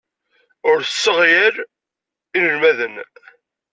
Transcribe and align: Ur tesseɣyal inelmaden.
Ur 0.69 0.77
tesseɣyal 0.81 1.55
inelmaden. 2.37 2.95